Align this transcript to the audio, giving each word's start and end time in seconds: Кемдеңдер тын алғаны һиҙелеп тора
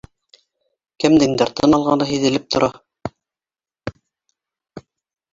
Кемдеңдер 1.03 1.51
тын 1.59 1.77
алғаны 1.77 2.07
һиҙелеп 2.11 2.47
тора 2.55 2.69